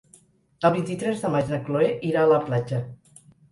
El 0.69 0.73
vint-i-tres 0.75 1.21
de 1.27 1.31
maig 1.35 1.53
na 1.53 1.61
Chloé 1.69 1.91
irà 2.11 2.25
a 2.25 2.33
la 2.35 2.43
platja. 2.51 2.83